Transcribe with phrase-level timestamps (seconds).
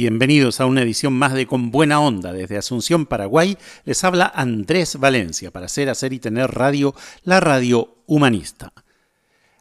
[0.00, 2.32] Bienvenidos a una edición más de Con Buena Onda.
[2.32, 7.98] Desde Asunción, Paraguay, les habla Andrés Valencia para hacer, hacer y tener radio, la radio
[8.06, 8.72] humanista.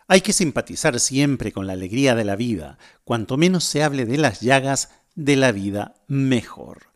[0.07, 2.77] Hay que simpatizar siempre con la alegría de la vida.
[3.03, 6.88] Cuanto menos se hable de las llagas de la vida, mejor.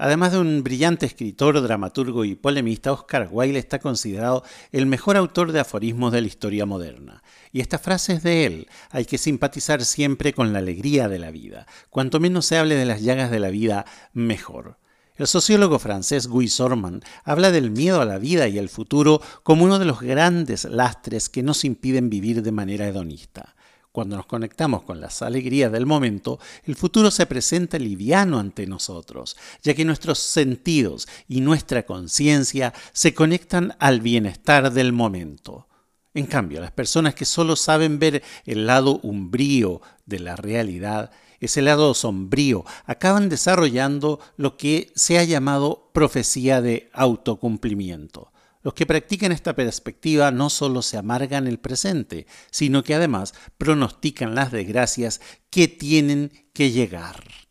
[0.00, 5.50] Además de un brillante escritor, dramaturgo y polemista, Oscar Wilde está considerado el mejor autor
[5.50, 7.24] de aforismos de la historia moderna.
[7.50, 8.68] Y esta frase es de él.
[8.90, 11.66] Hay que simpatizar siempre con la alegría de la vida.
[11.90, 14.78] Cuanto menos se hable de las llagas de la vida, mejor.
[15.16, 19.64] El sociólogo francés Guy Sorman habla del miedo a la vida y al futuro como
[19.64, 23.56] uno de los grandes lastres que nos impiden vivir de manera hedonista.
[23.98, 29.36] Cuando nos conectamos con las alegrías del momento, el futuro se presenta liviano ante nosotros,
[29.60, 35.66] ya que nuestros sentidos y nuestra conciencia se conectan al bienestar del momento.
[36.14, 41.10] En cambio, las personas que solo saben ver el lado umbrío de la realidad,
[41.40, 48.30] ese lado sombrío, acaban desarrollando lo que se ha llamado profecía de autocumplimiento.
[48.68, 54.34] Los que practican esta perspectiva no solo se amargan el presente, sino que además pronostican
[54.34, 57.47] las desgracias que tienen que llegar.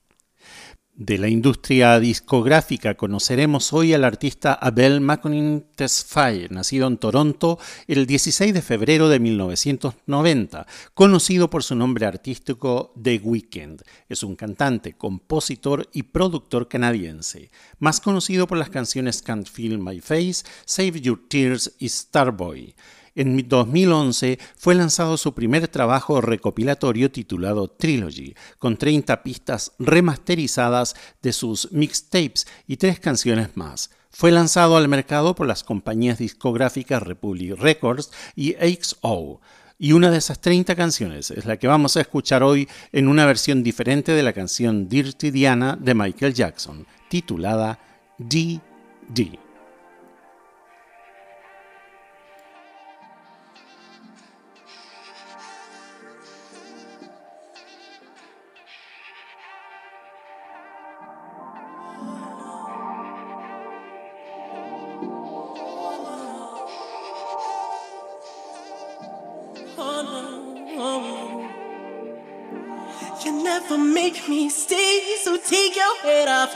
[0.98, 8.08] De la industria discográfica conoceremos hoy al artista Abel Maconin Tesfaye, nacido en Toronto el
[8.08, 13.84] 16 de febrero de 1990, conocido por su nombre artístico The Weeknd.
[14.09, 20.00] Es un cantante, compositor y productor canadiense, más conocido por las canciones Can't Feel My
[20.00, 22.73] Face, Save Your Tears y Starboy.
[23.17, 31.33] En 2011 fue lanzado su primer trabajo recopilatorio titulado Trilogy, con 30 pistas remasterizadas de
[31.33, 33.89] sus mixtapes y tres canciones más.
[34.11, 39.41] Fue lanzado al mercado por las compañías discográficas Republic Records y XO.
[39.79, 43.25] Y una de esas 30 canciones es la que vamos a escuchar hoy en una
[43.25, 47.79] versión diferente de la canción Dirty Diana de Michael Jackson, titulada
[48.19, 49.47] D.D.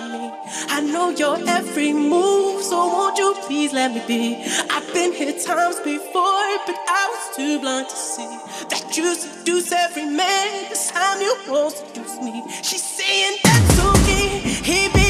[0.02, 0.32] of me.
[0.70, 4.44] I know your every move, so won't you please let me be?
[4.70, 8.32] I've been here times before, but I was too blind to see
[8.70, 10.70] that you seduce every man.
[10.70, 12.44] This time you won't seduce me.
[12.64, 14.40] She's saying that's okay.
[14.64, 15.01] Hey,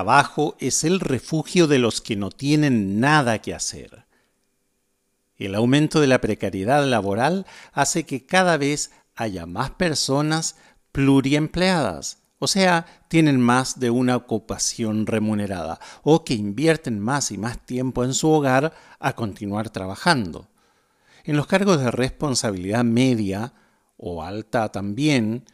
[0.00, 4.06] trabajo es el refugio de los que no tienen nada que hacer.
[5.36, 7.44] El aumento de la precariedad laboral
[7.74, 10.56] hace que cada vez haya más personas
[10.90, 17.58] pluriempleadas, o sea, tienen más de una ocupación remunerada, o que invierten más y más
[17.58, 20.48] tiempo en su hogar a continuar trabajando.
[21.24, 23.52] En los cargos de responsabilidad media
[23.98, 25.44] o alta también,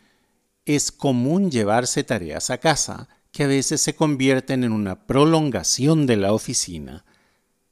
[0.67, 6.17] es común llevarse tareas a casa que a veces se convierten en una prolongación de
[6.17, 7.05] la oficina.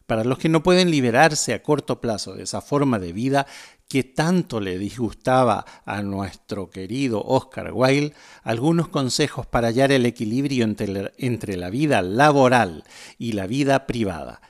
[0.04, 3.46] Para los que no pueden liberarse a corto plazo de esa forma de vida
[3.88, 8.12] que tanto le disgustaba a nuestro querido Oscar Wilde,
[8.42, 12.84] algunos consejos para hallar el equilibrio entre la, entre la vida laboral
[13.16, 14.42] y la vida privada.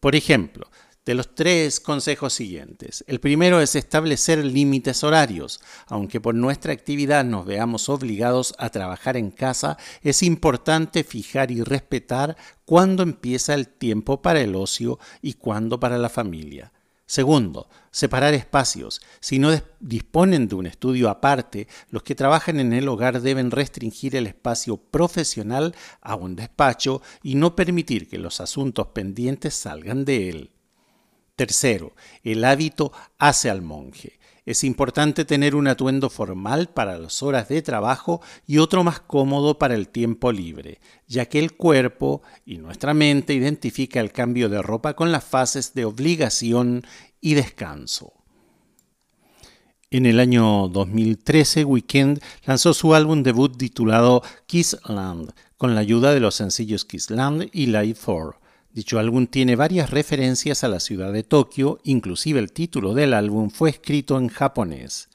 [0.00, 0.68] Por ejemplo,
[1.10, 3.02] de los tres consejos siguientes.
[3.08, 5.60] El primero es establecer límites horarios.
[5.88, 11.62] Aunque por nuestra actividad nos veamos obligados a trabajar en casa, es importante fijar y
[11.62, 16.72] respetar cuándo empieza el tiempo para el ocio y cuándo para la familia.
[17.06, 19.00] Segundo, separar espacios.
[19.18, 24.14] Si no disponen de un estudio aparte, los que trabajan en el hogar deben restringir
[24.14, 30.28] el espacio profesional a un despacho y no permitir que los asuntos pendientes salgan de
[30.28, 30.50] él.
[31.40, 34.18] Tercero, el hábito hace al monje.
[34.44, 39.58] Es importante tener un atuendo formal para las horas de trabajo y otro más cómodo
[39.58, 44.60] para el tiempo libre, ya que el cuerpo y nuestra mente identifica el cambio de
[44.60, 46.84] ropa con las fases de obligación
[47.22, 48.12] y descanso.
[49.90, 56.20] En el año 2013, Weekend lanzó su álbum debut titulado Kissland, con la ayuda de
[56.20, 58.49] los sencillos Kissland y Live 4.
[58.72, 63.50] Dicho álbum tiene varias referencias a la ciudad de Tokio, inclusive el título del álbum
[63.50, 65.08] fue escrito en japonés.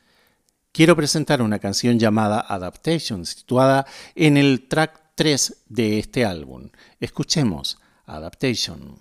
[0.74, 6.70] Quiero presentar una canción llamada Adaptation, situada en el track 3 de este álbum.
[7.00, 9.00] Escuchemos Adaptation.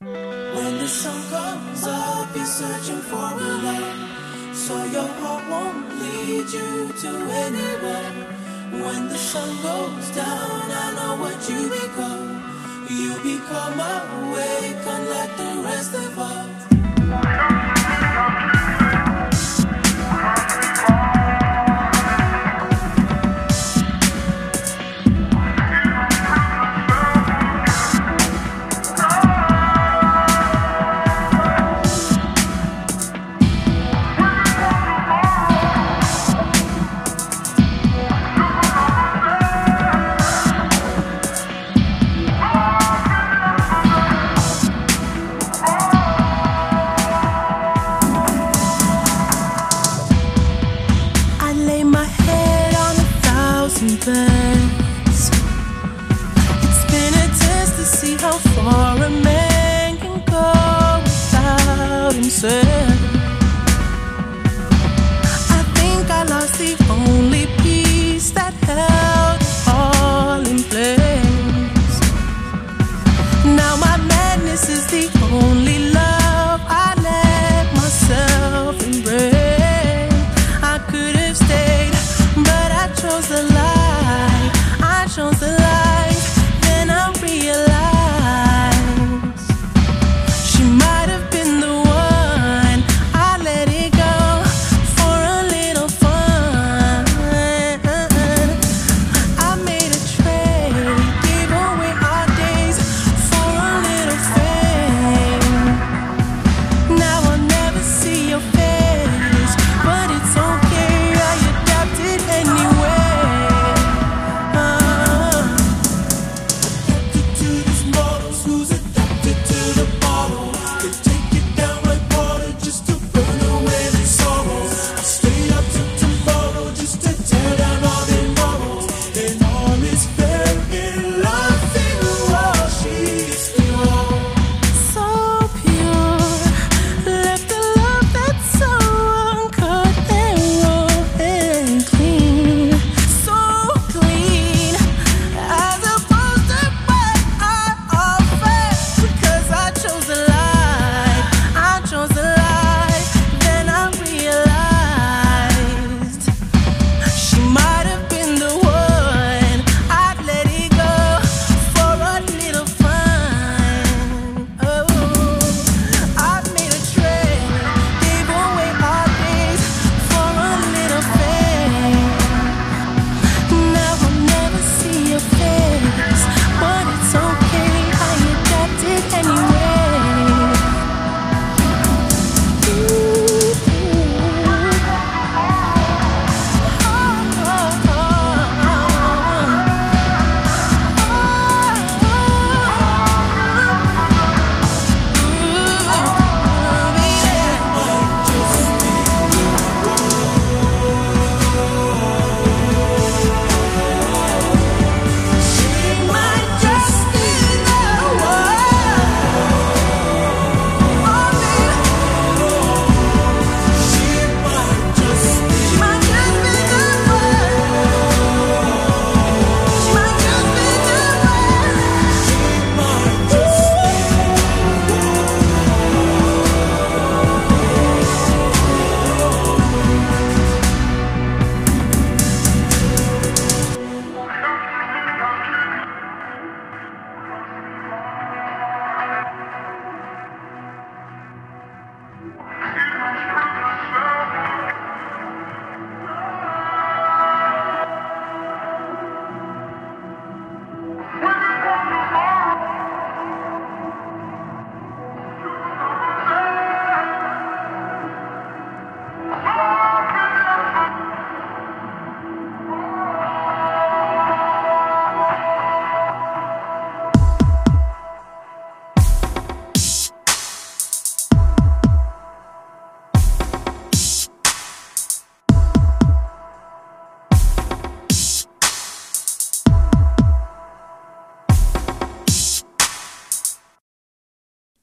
[0.00, 1.82] When the sun comes
[2.44, 3.72] searching for a.
[8.72, 12.31] When the sun goes down, I know what you become.
[12.92, 18.51] You become awake, unlike the rest of us.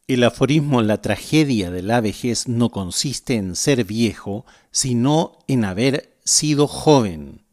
[0.10, 6.18] El aforismo La tragedia de la vejez no consiste en ser viejo, sino en haber
[6.24, 7.46] sido joven.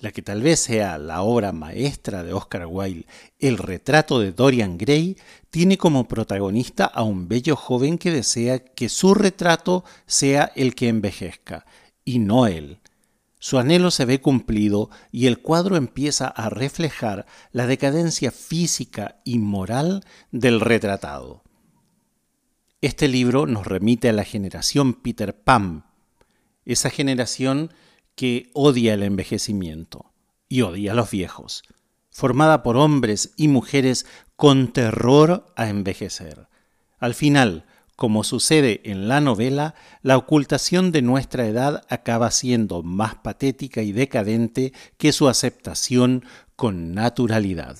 [0.00, 3.04] La que tal vez sea la obra maestra de Oscar Wilde,
[3.38, 5.18] El retrato de Dorian Gray,
[5.50, 10.88] tiene como protagonista a un bello joven que desea que su retrato sea el que
[10.88, 11.66] envejezca,
[12.06, 12.78] y no él.
[13.38, 19.38] Su anhelo se ve cumplido y el cuadro empieza a reflejar la decadencia física y
[19.38, 21.44] moral del retratado.
[22.80, 25.84] Este libro nos remite a la generación Peter Pan,
[26.64, 27.72] esa generación
[28.14, 30.12] que odia el envejecimiento
[30.48, 31.62] y odia a los viejos,
[32.10, 36.48] formada por hombres y mujeres con terror a envejecer.
[36.98, 37.64] Al final,
[37.98, 43.90] como sucede en la novela, la ocultación de nuestra edad acaba siendo más patética y
[43.90, 46.24] decadente que su aceptación
[46.54, 47.76] con naturalidad.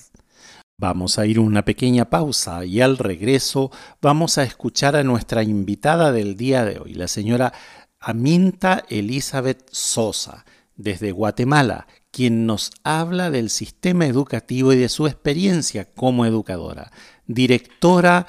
[0.77, 3.71] Vamos a ir una pequeña pausa y al regreso
[4.01, 7.53] vamos a escuchar a nuestra invitada del día de hoy, la señora
[8.01, 10.43] Aminta Elizabeth Sosa,
[10.75, 16.91] desde Guatemala, quien nos habla del sistema educativo y de su experiencia como educadora,
[17.25, 18.27] directora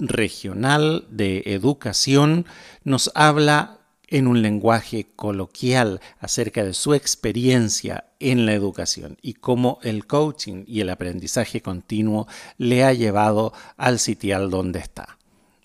[0.00, 2.46] regional de educación,
[2.84, 3.78] nos habla
[4.08, 10.64] en un lenguaje coloquial acerca de su experiencia en la educación y cómo el coaching
[10.66, 12.26] y el aprendizaje continuo
[12.58, 15.16] le ha llevado al sitial donde está.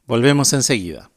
[0.06, 1.10] Volvemos enseguida.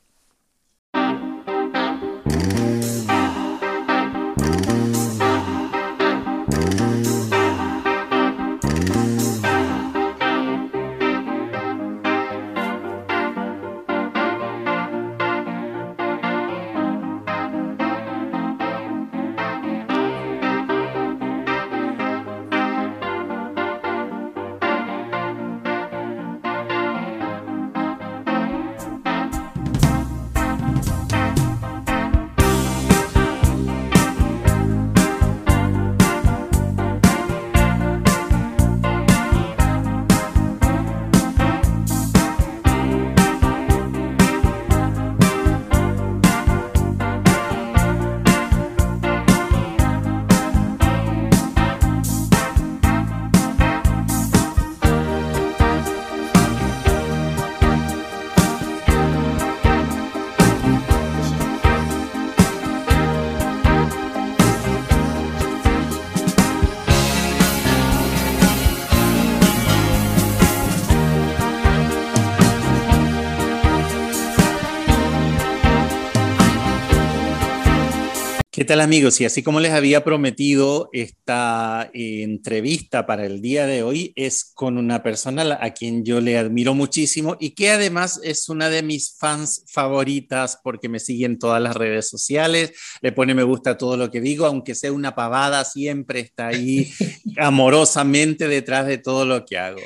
[78.69, 79.19] Tal amigos?
[79.23, 84.53] Y así como les había prometido, esta eh, entrevista para el día de hoy es
[84.55, 88.83] con una persona a quien yo le admiro muchísimo y que además es una de
[88.83, 93.71] mis fans favoritas porque me sigue en todas las redes sociales, le pone me gusta
[93.71, 96.93] a todo lo que digo, aunque sea una pavada, siempre está ahí
[97.39, 99.81] amorosamente detrás de todo lo que hago.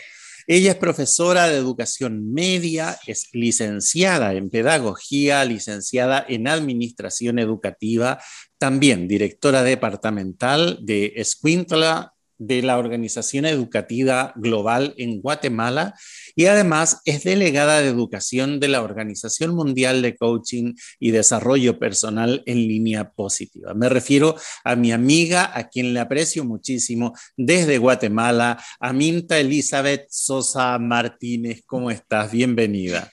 [0.46, 8.20] Ella es profesora de educación media, es licenciada en pedagogía, licenciada en administración educativa,
[8.62, 15.94] también directora departamental de Escuintla de la Organización Educativa Global en Guatemala
[16.36, 22.44] y además es delegada de educación de la Organización Mundial de Coaching y Desarrollo Personal
[22.46, 23.74] en línea positiva.
[23.74, 30.78] Me refiero a mi amiga, a quien le aprecio muchísimo desde Guatemala, Aminta Elizabeth Sosa
[30.78, 31.64] Martínez.
[31.66, 32.30] ¿Cómo estás?
[32.30, 33.10] Bienvenida.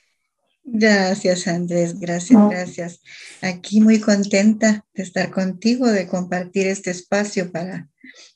[0.71, 1.99] Gracias, Andrés.
[1.99, 3.01] Gracias, gracias.
[3.41, 7.89] Aquí muy contenta de estar contigo, de compartir este espacio para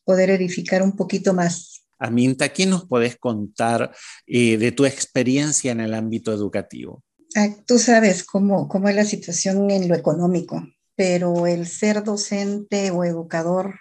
[0.04, 1.86] poder edificar un poquito más.
[2.00, 3.92] Aminta, ¿qué nos podés contar
[4.26, 7.04] eh, de tu experiencia en el ámbito educativo?
[7.36, 12.92] Ah, tú sabes cómo, cómo es la situación en lo económico, pero el ser docente
[12.92, 13.76] o educador,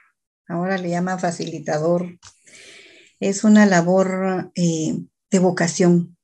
[0.47, 2.19] ahora le llaman facilitador,
[3.19, 4.99] es una labor eh,
[5.31, 6.17] de vocación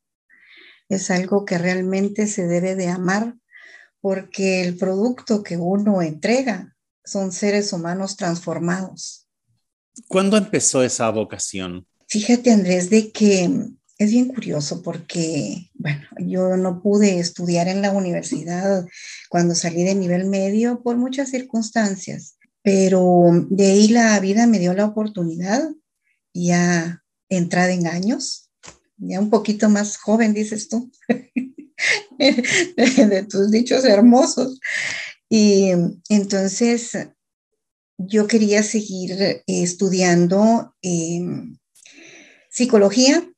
[0.88, 3.35] es algo que realmente se debe de amar
[4.01, 9.27] porque el producto que uno entrega son seres humanos transformados.
[10.07, 11.87] ¿Cuándo empezó esa vocación?
[12.07, 13.51] Fíjate, Andrés, de que
[13.98, 18.87] es bien curioso porque, bueno, yo no pude estudiar en la universidad
[19.29, 24.72] cuando salí de nivel medio por muchas circunstancias, pero de ahí la vida me dio
[24.72, 25.68] la oportunidad,
[26.33, 28.47] ya entrada en años,
[28.98, 30.90] ya un poquito más joven, dices tú,
[32.18, 34.61] de, tus dichos hermosos.
[35.30, 35.70] Y
[36.08, 36.92] entonces
[37.98, 41.58] yo quería seguir estudiando em,
[42.50, 43.30] psicología,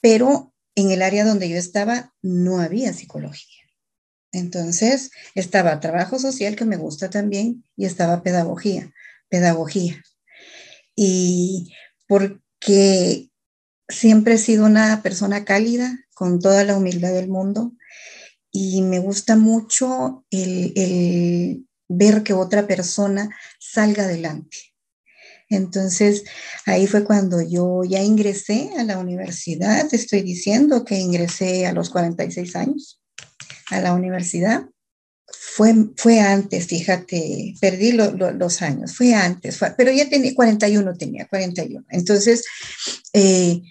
[0.00, 3.64] pero en el área donde yo estaba no había psicología.
[4.32, 8.92] Entonces estaba trabajo social que me gusta también y estaba pedagogía,
[9.28, 10.02] pedagogía.
[10.94, 11.72] Y
[12.06, 13.30] porque
[13.88, 17.72] siempre he sido una persona cálida, con toda la humildad del mundo,
[18.50, 23.28] y me gusta mucho el, ver que otra persona
[23.60, 24.56] salga adelante.
[25.48, 26.24] Entonces,
[26.64, 31.90] ahí fue cuando yo ya ingresé a la universidad, estoy diciendo que ingresé a los
[31.90, 33.00] 46 años
[33.70, 34.64] a la universidad.
[35.28, 41.84] Fue, fue antes, fíjate, perdí los años, fue antes, pero ya tenía 41, tenía 41.
[41.90, 42.44] Entonces,
[43.12, 43.62] eh,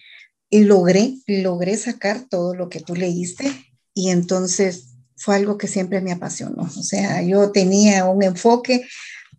[0.64, 3.52] logré, logré sacar todo lo que tú leíste
[3.94, 6.64] y entonces fue algo que siempre me apasionó.
[6.64, 8.86] O sea, yo tenía un enfoque,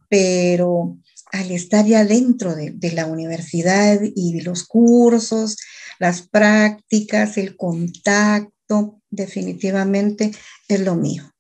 [0.09, 0.99] pero
[1.33, 5.57] al estar ya dentro de, de la universidad y los cursos,
[5.99, 10.33] las prácticas, el contacto, definitivamente
[10.69, 11.31] es lo mío.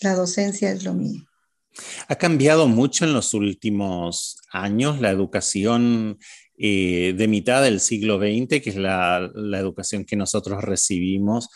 [0.00, 1.22] La docencia es lo mío.
[2.08, 6.18] Ha cambiado mucho en los últimos años la educación
[6.62, 11.48] eh, de mitad del siglo XX, que es la, educación que nosotros recibimos,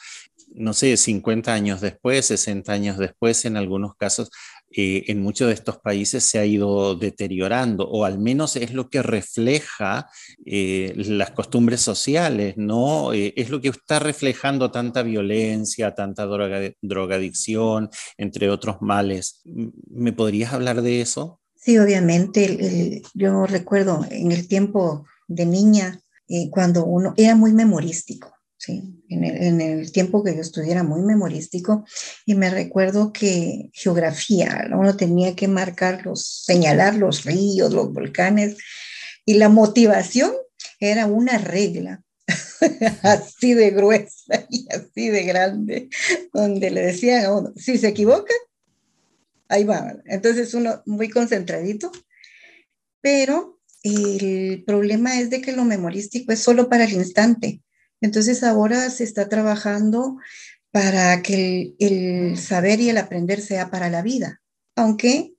[0.54, 4.30] no sé, 50 años después, 60 años después, en algunos casos,
[4.70, 8.88] eh, en muchos de estos países se ha ido deteriorando, o al menos es lo
[8.88, 10.08] que refleja
[10.46, 13.12] eh, las costumbres sociales, ¿no?
[13.12, 16.24] es lo que está reflejando tanta violencia, tanta
[16.80, 19.42] drogadicción, entre otros males.
[19.44, 21.42] ¿Me podrías hablar de eso?
[21.64, 25.98] Sí, obviamente, yo recuerdo en el tiempo de niña,
[26.28, 28.82] eh, cuando uno era muy memorístico, ¿sí?
[29.08, 31.86] En el, tiempo que yo estudié muy memorístico
[32.26, 38.58] y me recuerdo que geografía, uno tenía que marcar los, señalar los ríos, los volcanes
[39.24, 40.32] y la motivación
[40.80, 42.02] era una regla
[43.02, 45.88] así de gruesa y así de grande,
[46.34, 48.34] donde le decían a uno, si se equivoca,
[49.48, 49.96] ahí va.
[50.06, 51.90] Entonces uno muy concentradito,
[53.00, 57.62] pero el problema es de que lo memorístico es solo para el instante.
[58.00, 60.16] Entonces ahora se está trabajando
[60.70, 64.40] para que el, saber y el aprender sea para la vida,
[64.74, 65.34] aunque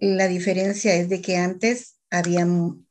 [0.00, 2.46] la diferencia es de que antes había,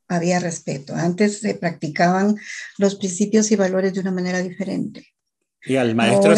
[0.08, 2.38] había respeto, antes se practicaban
[2.78, 5.15] los principios y valores de una manera diferente.
[5.66, 6.34] Y al maestro,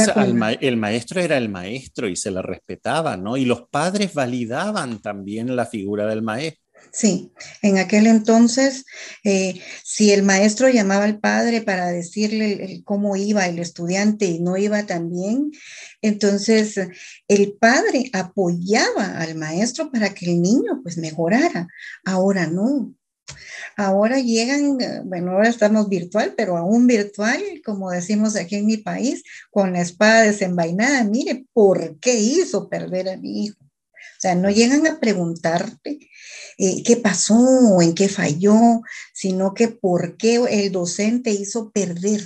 [0.62, 3.36] el maestro era el maestro y se le respetaba, ¿no?
[3.36, 6.68] Y los padres validaban también la figura del maestro.
[6.92, 8.86] Sí, en aquel entonces,
[9.24, 14.58] eh, si el maestro llamaba al padre para decirle cómo iba el estudiante y no
[14.58, 15.52] iba tan bien,
[16.02, 16.80] entonces
[17.28, 21.68] el padre apoyaba al maestro para que el niño pues mejorara.
[22.06, 22.94] Ahora no,
[23.76, 28.78] Ahora llegan, eh, bueno, ahora estamos virtual, pero aún virtual, como decimos aquí en mi
[28.78, 31.04] país, con la espada desenvainada.
[31.04, 33.58] Mire, ¿por qué hizo perder a mi hijo?
[33.62, 36.00] O sea, no llegan a preguntarte
[36.58, 38.82] eh, qué pasó, en qué falló,
[39.14, 42.24] sino que por qué el docente hizo perder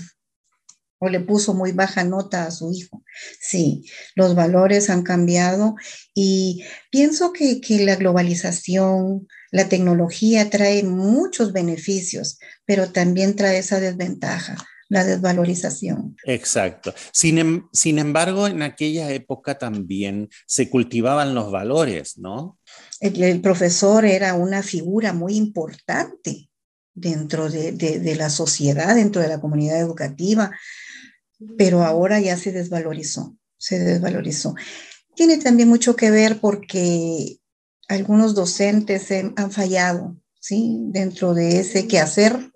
[1.04, 3.04] o le puso muy baja nota a su hijo.
[3.40, 3.84] Sí,
[4.14, 5.76] los valores han cambiado
[6.14, 13.80] y pienso que, que la globalización, la tecnología trae muchos beneficios, pero también trae esa
[13.80, 14.56] desventaja,
[14.90, 16.16] la desvalorización.
[16.24, 16.94] Exacto.
[17.12, 22.60] Sin, em, sin embargo, en aquella época también se cultivaban los valores, ¿no?
[23.00, 26.52] El, profesor era una figura muy importante
[26.94, 30.52] dentro de, de, la sociedad, dentro de la comunidad educativa,
[31.58, 34.56] pero ahora ya se desvalorizó, se desvalorizó.
[35.16, 37.40] Tiene también mucho que ver porque
[37.88, 40.78] algunos docentes han fallado, ¿sí?
[40.86, 42.52] Dentro de ese quehacer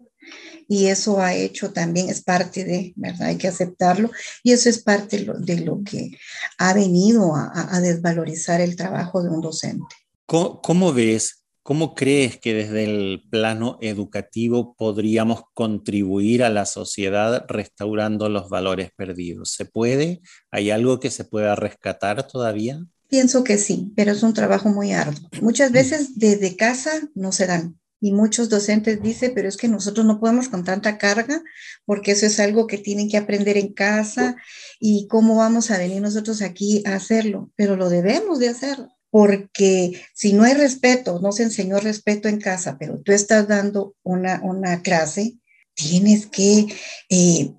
[0.68, 3.28] y eso ha hecho también, es parte de, ¿verdad?
[3.28, 4.10] Hay que aceptarlo
[4.44, 6.18] y eso es parte de lo, que
[6.58, 9.96] ha venido a, desvalorizar el trabajo de un docente.
[10.26, 18.30] ¿Cómo, ves, cómo crees que desde el plano educativo podríamos contribuir a la sociedad restaurando
[18.30, 19.54] los valores perdidos?
[19.54, 20.22] ¿Se puede?
[20.52, 22.86] ¿Hay algo que se pueda rescatar todavía?
[23.10, 25.28] Pienso que sí, pero es un trabajo muy arduo.
[25.42, 25.74] Muchas mm.
[25.74, 27.80] veces desde casa no se dan.
[28.00, 31.42] Y muchos docentes dicen, pero es que nosotros no podemos con tanta carga,
[31.84, 34.36] porque eso es algo que tienen que aprender en casa
[34.80, 38.78] y cómo vamos a venir nosotros aquí a hacerlo, pero lo debemos de hacer,
[39.16, 43.96] porque si no hay respeto, no se enseñó respeto en casa, pero tú estás dando
[44.04, 45.36] una, una clase,
[45.74, 46.66] tienes que
[47.10, 47.54] eh,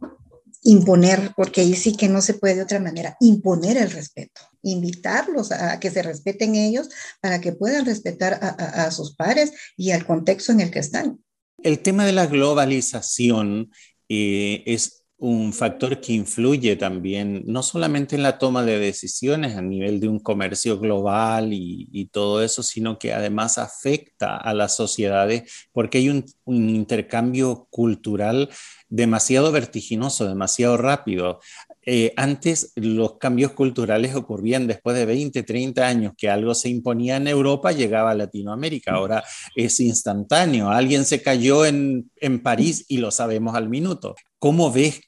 [0.64, 5.50] imponer, porque ahí sí que no se puede de otra manera, imponer el respeto, invitarlos
[5.50, 6.90] a, que se respeten ellos
[7.22, 11.24] para que puedan respetar a, sus pares y al contexto en el que están.
[11.62, 13.70] El tema de la globalización
[14.10, 19.62] eh, es un factor que influye también, no solamente en la toma de decisiones a
[19.62, 25.68] nivel de un comercio global y, todo eso, sino que además afecta a las sociedades
[25.72, 28.48] porque hay un, un intercambio cultural
[28.88, 31.40] demasiado vertiginoso, demasiado rápido.
[31.88, 37.16] Eh, antes los cambios culturales ocurrían después de 20, 30 años, que algo se imponía
[37.16, 38.92] en Europa, llegaba a Latinoamérica.
[38.92, 39.24] Ahora
[39.54, 40.70] es instantáneo.
[40.70, 44.14] Alguien se cayó en, en París y lo sabemos al minuto.
[44.38, 45.00] ¿Cómo ves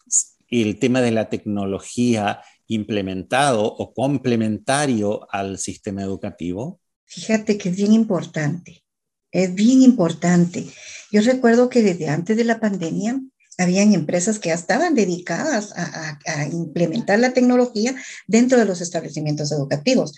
[0.49, 6.81] el tema de la tecnología implementado o complementario al sistema educativo?
[7.05, 8.85] Fíjate que es bien importante,
[9.31, 10.67] es bien importante.
[11.11, 13.21] Yo recuerdo que desde antes de la pandemia
[13.59, 17.95] habían empresas que ya estaban dedicadas a, implementar la tecnología
[18.27, 20.15] dentro de los establecimientos educativos.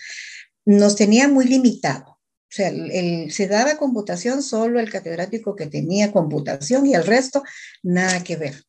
[0.63, 2.11] Nos tenía muy limitado.
[2.11, 2.71] O sea,
[3.29, 7.43] se daba computación solo el catedrático que tenía computación y el resto
[7.81, 8.61] nada que ver.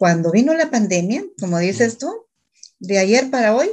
[0.00, 2.10] Cuando vino la pandemia, como dices tú,
[2.78, 3.68] de ayer para hoy,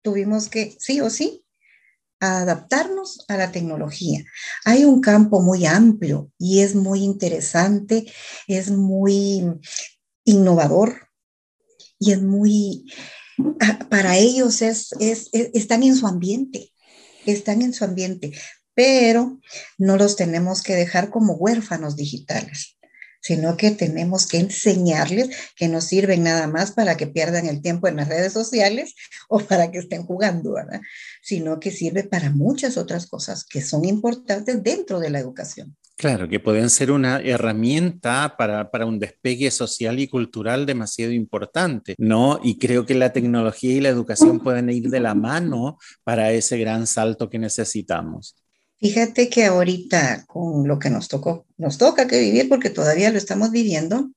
[0.00, 1.44] tuvimos que, sí o sí,
[2.18, 4.24] adaptarnos a la tecnología.
[4.64, 8.10] Hay un campo muy amplio y es muy interesante,
[8.48, 9.44] es muy
[10.24, 11.10] innovador
[11.98, 12.90] y es muy,
[13.60, 16.72] ah, para ellos es, es, están en su ambiente,
[17.26, 18.32] están en su ambiente,
[18.72, 19.42] pero
[19.76, 22.78] no los tenemos que dejar como huérfanos digitales
[23.24, 27.88] sino que tenemos que enseñarles que no sirven nada más para que pierdan el tiempo
[27.88, 28.94] en las redes sociales
[29.28, 30.82] o para que estén jugando, ¿verdad?
[31.22, 35.74] Sino que sirve para muchas otras cosas que son importantes dentro de la educación.
[35.96, 41.94] Claro, que pueden ser una herramienta para, para, un despegue social y cultural demasiado importante,
[41.98, 42.40] ¿no?
[42.42, 46.58] Y creo que la tecnología y la educación pueden ir de la mano para ese
[46.58, 48.36] gran salto que necesitamos.
[48.80, 53.16] Fíjate que ahorita con lo que nos tocó, nos toca que vivir porque todavía lo
[53.16, 54.10] estamos viviendo,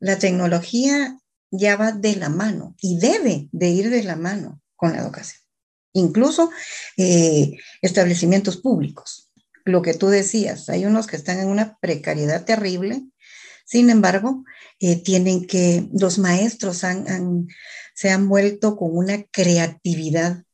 [0.00, 1.18] la tecnología
[1.50, 5.42] ya va de la mano y debe de ir de la mano con la educación.
[5.92, 6.50] Incluso
[6.96, 9.30] eh, establecimientos públicos.
[9.66, 13.02] Lo que tú decías, hay unos que están en una precariedad terrible,
[13.66, 14.42] sin embargo,
[14.80, 20.44] eh, tienen que, los maestros se han vuelto con una creatividad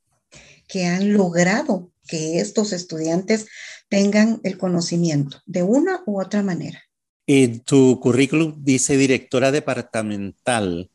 [0.66, 3.46] que han logrado que estos estudiantes
[3.92, 6.82] tengan el conocimiento de una u otra manera.
[7.26, 10.88] En tu currículum dice directora departamental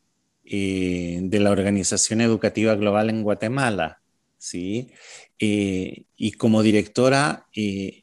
[0.44, 4.00] eh, de la Organización Educativa Global en Guatemala,
[4.36, 4.90] ¿sí?
[5.38, 8.02] Eh, y como directora eh,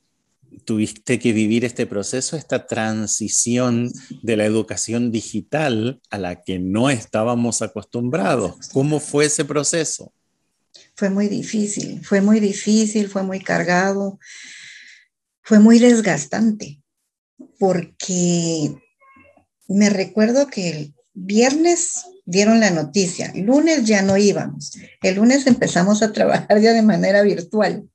[0.63, 3.91] tuviste que vivir este proceso, esta transición
[4.23, 8.69] de la educación digital a la que no estábamos acostumbrados.
[8.71, 10.13] ¿Cómo fue ese proceso?
[10.95, 14.17] fue muy difícil, fue muy difícil, fue muy cargado,
[15.45, 16.81] fue muy desgastante,
[17.59, 18.75] porque
[19.67, 26.01] me recuerdo que el viernes dieron la noticia, lunes ya no íbamos, el lunes empezamos
[26.01, 27.87] a trabajar ya de manera virtual.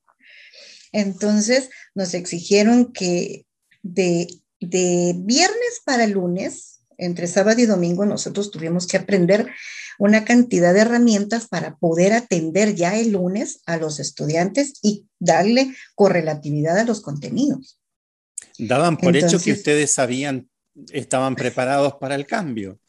[0.92, 3.46] Entonces nos exigieron que
[3.82, 4.28] de,
[4.60, 9.48] de viernes para lunes, entre sábado y domingo, nosotros tuvimos que aprender
[10.00, 15.76] una cantidad de herramientas para poder atender ya el lunes a los estudiantes y darle
[15.94, 17.78] correlatividad a los contenidos.
[18.58, 20.48] Daban por hecho que ustedes sabían,
[20.90, 22.80] estaban preparados para el cambio.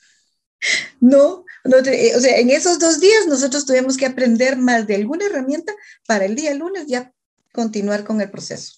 [1.01, 5.73] No, o sea, en esos dos días nosotros tuvimos que aprender más de alguna herramienta
[6.07, 7.11] para el día lunes ya
[7.51, 8.75] continuar con el proceso.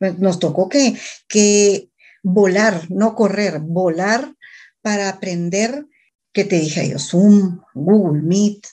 [0.00, 1.90] Nos tocó que, que
[2.22, 4.34] volar, no correr, volar
[4.80, 5.86] para aprender
[6.34, 8.66] que te dije yo, Zoom, Google Meet,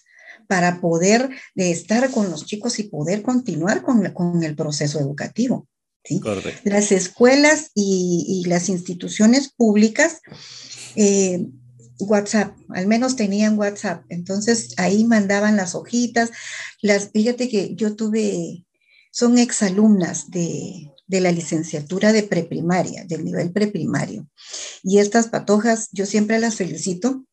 [0.48, 5.68] para poder de estar con los chicos y poder continuar con, con el proceso educativo.
[6.04, 6.20] ¿sí?
[6.66, 10.20] Las escuelas y, y, las instituciones públicas,
[10.98, 11.46] eh,
[12.00, 16.32] WhatsApp, al menos tenían WhatsApp, entonces ahí mandaban las hojitas,
[16.82, 18.66] las, fíjate que yo tuve,
[19.12, 24.30] son exalumnas de, de la licenciatura de preprimaria, del nivel preprimario.
[24.82, 27.26] Y estas patojas, yo siempre las felicito.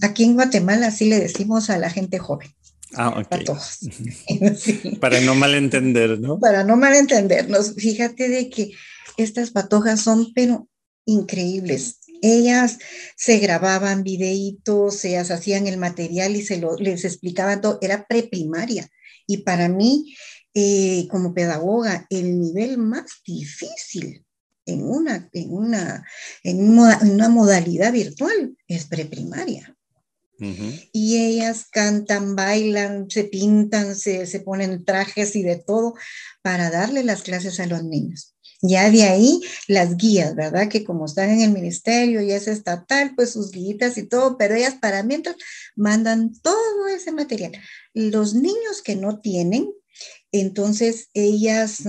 [0.00, 2.48] Aquí en Guatemala sí le decimos a la gente joven.
[2.94, 3.22] Ah.
[3.28, 3.80] Patojas.
[5.00, 6.40] Para no malentender, ¿no?
[6.40, 7.74] Para no malentendernos.
[7.74, 8.72] Fíjate de que
[9.18, 10.66] estas patojas son, pero
[11.04, 11.98] increíbles.
[12.22, 12.78] Ellas
[13.16, 17.78] se grababan videitos, ellas hacían el material y se lo, les explicaban todo.
[17.82, 18.88] Era preprimaria.
[19.26, 20.16] Y para mí
[20.54, 24.24] eh, como pedagoga el nivel más difícil
[24.66, 26.06] en una, en una,
[26.42, 29.76] en una, modalidad virtual es preprimaria.
[30.92, 35.94] Y ellas cantan, bailan, se pintan, se, se ponen trajes y de todo
[36.40, 38.34] para darle las clases a los niños.
[38.62, 40.68] Ya de ahí las guías, ¿verdad?
[40.68, 44.54] Que como están en el ministerio y es estatal, pues sus guías y todo, pero
[44.54, 45.36] ellas para mientras
[45.76, 47.52] mandan todo ese material.
[47.94, 49.70] Los niños que no tienen,
[50.32, 51.82] entonces ellas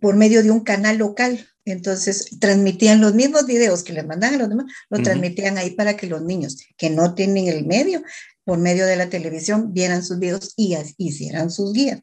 [0.00, 4.38] por medio de un canal local, entonces transmitían los mismos videos que les mandaban a
[4.38, 8.02] los demás, lo transmitían ahí para que los niños que no tienen el medio
[8.44, 12.02] por medio de la televisión vieran sus videos y hicieran sus guías.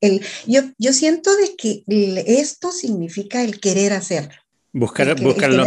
[0.00, 1.84] El, yo, yo siento de que
[2.26, 4.34] esto significa el querer hacerlo.
[4.70, 5.66] Buscar, buscar, los,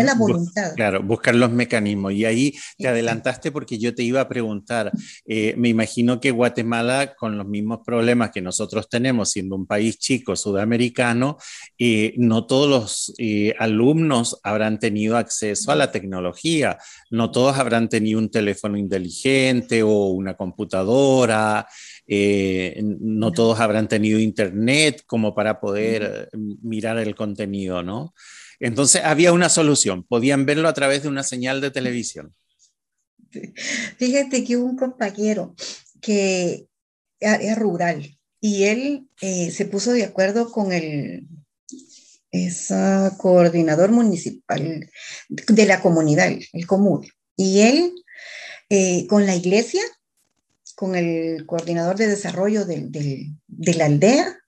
[0.76, 2.14] claro, buscar los mecanismos.
[2.14, 4.92] Y ahí te adelantaste porque yo te iba a preguntar,
[5.26, 9.98] eh, me imagino que Guatemala, con los mismos problemas que nosotros tenemos, siendo un país
[9.98, 11.38] chico, sudamericano,
[11.80, 16.78] eh, no todos los eh, alumnos habrán tenido acceso a la tecnología,
[17.10, 21.68] no todos habrán tenido un teléfono inteligente o una computadora.
[22.08, 26.30] no todos habrán tenido internet como para poder
[26.62, 28.14] mirar el contenido, ¿no?
[28.62, 32.36] Entonces había una solución, podían verlo a través de una señal de televisión.
[33.98, 35.56] Fíjate que hubo un compañero
[36.00, 36.68] que
[37.20, 41.28] es rural y él eh, se puso de acuerdo con el
[43.18, 44.90] coordinador municipal
[45.30, 47.08] de la comunidad, el común.
[47.36, 47.94] Y él,
[48.70, 49.82] eh, con la iglesia,
[50.76, 54.41] con el coordinador de desarrollo de la aldea,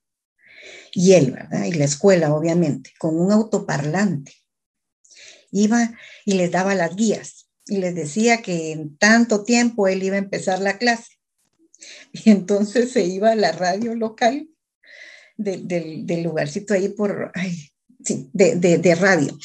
[0.94, 1.64] y él, ¿verdad?
[1.64, 4.32] Y la escuela, obviamente, con un autoparlante.
[5.50, 5.92] Iba
[6.24, 10.20] y les daba las guías y les decía que en tanto tiempo él iba a
[10.20, 11.12] empezar la clase.
[12.12, 14.48] Y entonces se iba a la radio local
[15.36, 17.32] del lugarcito ahí por,
[17.98, 19.36] de, de radio.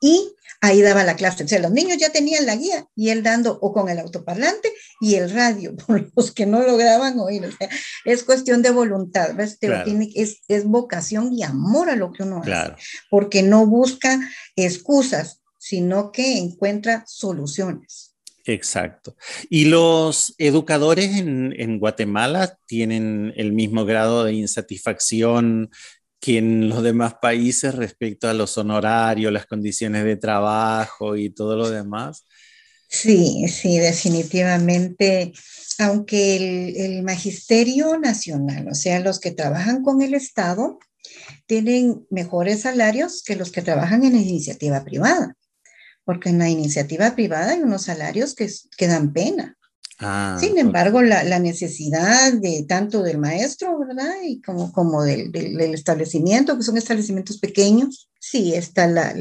[0.00, 1.44] Y ahí daba la clase.
[1.44, 4.72] O sea, los niños ya tenían la guía y él dando o con el autoparlante
[5.00, 7.44] y el radio, por los que no lograban oír.
[7.44, 7.68] O sea,
[8.06, 9.58] es cuestión de voluntad, ¿ves?
[9.60, 12.74] es, es, vocación y amor a lo que uno hace,
[13.10, 14.18] porque no busca
[14.56, 18.14] excusas, sino que encuentra soluciones.
[18.44, 19.16] Exacto.
[19.50, 25.70] ¿Y los educadores en, en, Guatemala tienen el mismo grado de insatisfacción
[26.22, 31.56] que en los demás países respecto a los honorarios, las condiciones de trabajo y todo
[31.56, 32.24] lo demás?
[32.88, 35.32] Sí, sí, definitivamente.
[35.80, 40.78] Aunque el, el, magisterio nacional, o sea, los que trabajan con el Estado,
[41.46, 45.36] tienen mejores salarios que los que trabajan en la iniciativa privada,
[46.04, 49.58] porque en la iniciativa privada hay unos salarios que, que dan pena.
[50.04, 54.14] Ah, Sin embargo, la, necesidad de tanto del maestro, ¿verdad?
[54.24, 59.14] Y como, como del, del, establecimiento, que son establecimientos pequeños, sí está la,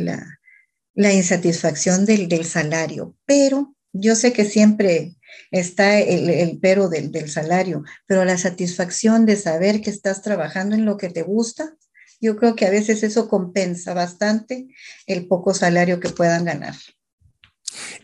[0.96, 5.16] la, insatisfacción del, del, salario, pero yo sé que siempre
[5.52, 10.76] está el, el pero del, del, salario, pero la satisfacción de saber que estás trabajando
[10.76, 11.76] en lo que te gusta,
[12.20, 14.68] yo creo que a veces eso compensa bastante
[15.06, 16.74] el poco salario que puedan ganar.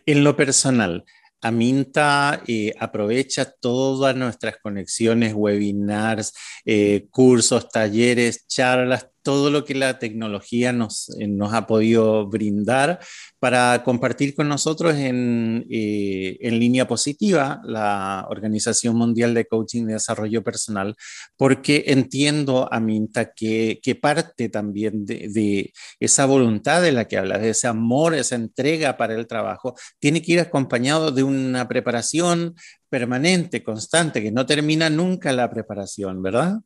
[0.05, 1.05] En lo personal,
[1.41, 6.33] Aminta eh, aprovecha todas nuestras conexiones, webinars,
[6.65, 13.01] eh, cursos, talleres, charlas, todo lo que la tecnología nos, eh, nos ha podido brindar
[13.39, 19.91] para compartir con nosotros en, eh, en, línea positiva la Organización Mundial de Coaching y
[19.91, 20.95] Desarrollo Personal,
[21.35, 27.41] porque entiendo, Aminta, que, que parte también de, de, esa voluntad de la que hablas,
[27.41, 32.55] de ese amor, esa entrega para el trabajo, tiene que ir acompañado de una preparación
[32.89, 36.61] permanente, constante, que no termina nunca la preparación, ¿verdad?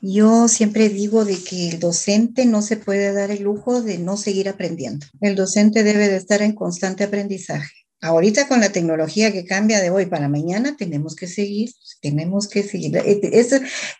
[0.00, 4.16] Yo siempre digo de que el docente no se puede dar el lujo de no
[4.16, 5.06] seguir aprendiendo.
[5.20, 7.72] El docente debe de estar en constante aprendizaje.
[8.00, 11.70] Ahorita con la tecnología que cambia de hoy para mañana, tenemos que seguir,
[12.02, 12.96] tenemos que seguir.
[12.98, 13.38] Este,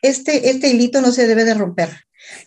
[0.03, 1.89] este, este hilito no se debe de romper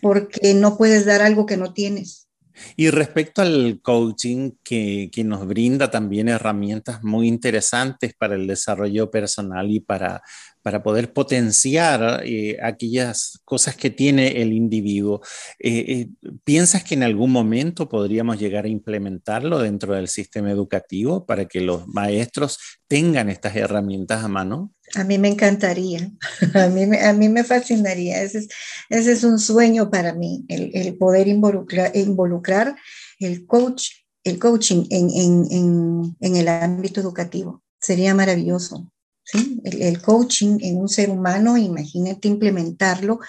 [0.00, 2.27] porque no puedes dar algo que no tienes.
[2.76, 9.10] Y respecto al coaching, que, que, nos brinda también herramientas muy interesantes para el desarrollo
[9.10, 10.22] personal y para,
[10.68, 15.22] para poder potenciar eh, aquellas cosas que tiene el individuo.
[15.58, 16.08] Eh, eh,
[16.44, 21.62] ¿Piensas que en algún momento podríamos llegar a implementarlo dentro del sistema educativo para que
[21.62, 24.74] los maestros tengan estas herramientas a mano?
[24.94, 26.10] A mí me encantaría,
[26.54, 28.48] a mí, a mí me fascinaría, ese es,
[28.88, 32.76] ese es un sueño para mí, el, el poder involucrar, involucrar,
[33.18, 33.88] el, coach,
[34.24, 37.62] el coaching en, en, en, en el ámbito educativo.
[37.80, 38.90] Sería maravilloso.
[39.24, 39.60] ¿sí?
[39.64, 43.20] El, coaching en un ser humano, imagínate implementarlo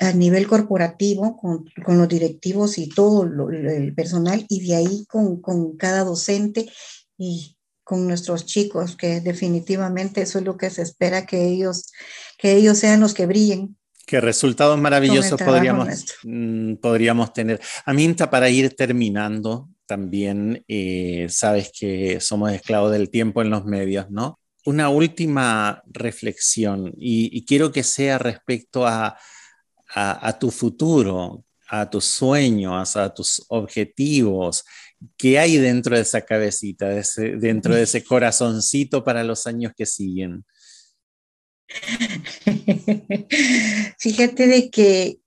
[0.00, 5.40] a nivel corporativo con, con los directivos y todo el personal y de ahí con,
[5.40, 6.70] con cada docente
[7.16, 7.57] y
[7.88, 11.90] con nuestros chicos, que definitivamente eso es lo que se espera que ellos,
[12.36, 13.78] que ellos sean los que brillen.
[14.06, 17.58] Qué resultados maravillosos podríamos, mm, podríamos tener.
[17.86, 24.10] Aminta, para ir terminando, también eh, sabes que somos esclavos del tiempo en los medios,
[24.10, 24.38] ¿no?
[24.66, 29.16] Una última reflexión y, quiero que sea respecto a,
[29.94, 34.62] a, tu futuro, a tus sueños, a tus objetivos.
[35.16, 36.88] ¿Qué hay dentro de esa cabecita,
[37.38, 40.44] dentro de ese corazoncito para los años que siguen?
[43.98, 45.20] Fíjate de que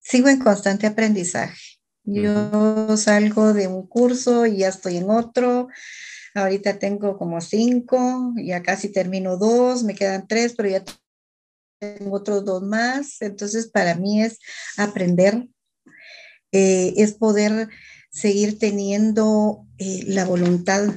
[0.00, 1.60] sigo en constante aprendizaje.
[2.04, 5.68] Yo salgo de un curso y ya estoy en otro.
[6.34, 10.82] Ahorita tengo como cinco, ya casi termino dos, me quedan tres, pero ya
[11.78, 13.20] tengo otros dos más.
[13.20, 14.38] Entonces, para mí es
[14.78, 15.48] aprender,
[16.52, 17.68] eh, es poder
[18.10, 20.94] seguir teniendo eh, la voluntad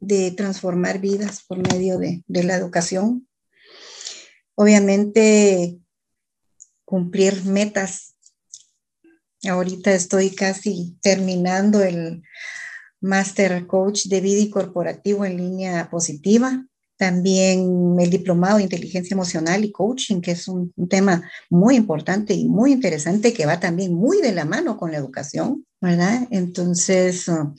[0.00, 3.28] de transformar vidas por medio de, de la educación,
[4.54, 5.78] obviamente
[6.84, 8.16] cumplir metas.
[9.48, 12.22] Ahorita estoy casi terminando el
[13.00, 16.66] Master Coach de Vida y Corporativo en línea positiva.
[17.02, 22.44] También el diplomado de inteligencia emocional y coaching, que es un, tema muy importante y
[22.44, 26.28] muy interesante que va también muy de la mano con la educación, ¿verdad?
[26.30, 27.52] Entonces, uh,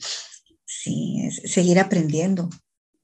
[0.64, 2.48] sí, seguir aprendiendo.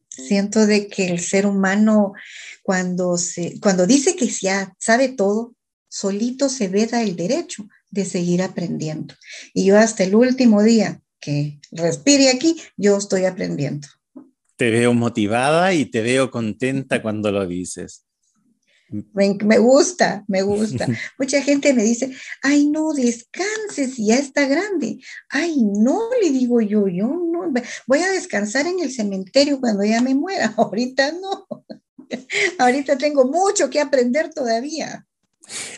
[0.08, 2.14] Siento de que el ser humano
[2.62, 5.54] cuando, se, cuando dice que ya sabe todo,
[5.90, 9.14] solito se veda el derecho de seguir aprendiendo.
[9.52, 13.88] Y yo hasta el último día que respire aquí, yo estoy aprendiendo.
[14.60, 18.04] Te veo motivada y te veo contenta cuando lo dices.
[19.14, 20.86] Me, gusta, me gusta.
[21.18, 24.98] Mucha gente me dice, ay, no, descanses, ya está grande.
[25.30, 27.50] Ay, no, le digo yo, yo no,
[27.86, 30.52] voy a descansar en el cementerio cuando ya me muera.
[30.58, 31.48] Ahorita no.
[32.58, 35.06] Ahorita tengo mucho que aprender todavía.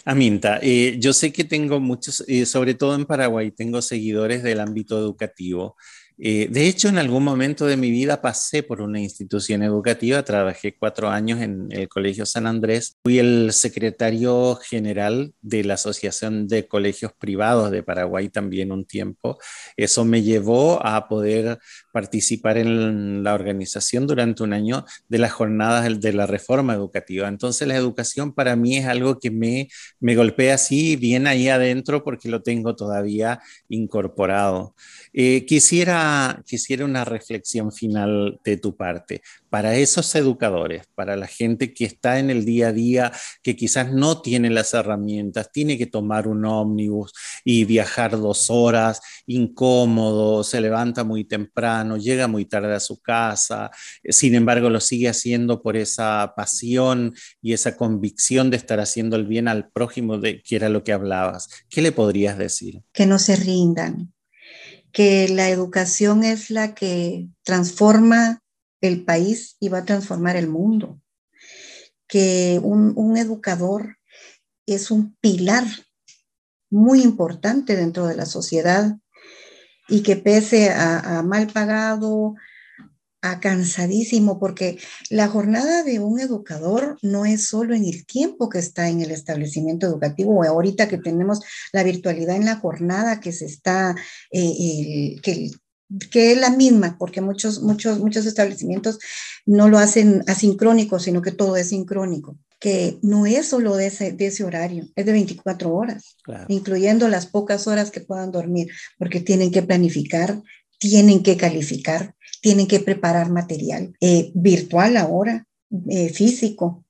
[0.05, 4.59] Aminta, eh, yo sé que tengo muchos, eh, sobre todo en Paraguay, tengo seguidores del
[4.59, 5.77] ámbito educativo
[6.25, 10.77] eh, de hecho, en algún momento de mi vida pasé por una institución educativa, trabajé
[10.77, 16.69] cuatro años en el Colegio San Andrés, fui el secretario general de la Asociación de
[16.69, 19.39] Colegios Privados de Paraguay también un tiempo.
[19.77, 21.59] Eso me llevó a poder
[21.93, 27.27] participar en la organización durante un año de las jornadas de la reforma educativa.
[27.27, 29.67] Entonces, la educación para mí es algo que me,
[29.99, 34.77] me golpea así bien ahí adentro porque lo tengo todavía incorporado.
[35.13, 41.75] Eh, quisiera, quisiera una reflexión final de tu parte para esos educadores, para la gente
[41.75, 45.85] que está en el día a día, que quizás no tiene las herramientas, tiene que
[45.85, 47.13] tomar un ómnibus
[47.45, 53.71] y viajar dos horas, incómodo, se levanta muy temprano, llega muy tarde a su casa,
[54.05, 59.27] sin embargo lo sigue haciendo por esa pasión y esa convicción de estar haciendo el
[59.27, 61.49] bien al prójimo, de, que era lo que hablabas.
[61.69, 62.81] ¿Qué le podrías decir?
[62.93, 64.15] Que no se rindan,
[64.93, 68.43] que la educación es la que transforma
[68.81, 71.01] el país y va a transformar el mundo,
[72.07, 73.99] que un, educador
[74.67, 75.65] es un pilar
[76.71, 78.97] muy importante dentro de la sociedad
[79.89, 82.35] y que pese a mal pagado,
[83.23, 88.59] a cansadísimo, porque la jornada de un educador no es solo en el tiempo que
[88.59, 91.41] está en el establecimiento educativo, o ahorita que tenemos
[91.73, 93.95] la virtualidad en la jornada que se está,
[94.33, 95.51] eh, que,
[96.11, 98.99] que es la misma, porque muchos, muchos, muchos establecimientos
[99.47, 104.13] no lo hacen asincrónico, sino que todo es sincrónico, que no es solo de ese,
[104.13, 106.17] de ese horario, es de 24 horas,
[106.49, 108.69] incluyendo las pocas horas que puedan dormir,
[108.99, 110.43] porque tienen que planificar,
[110.79, 115.47] tienen que calificar, tienen que preparar material eh, virtual ahora,
[115.89, 116.85] eh, físico,